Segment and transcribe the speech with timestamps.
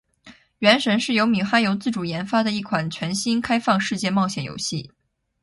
[0.57, 4.89] 《原神》是由米哈游自主研发的一款全新开放世界冒险游戏。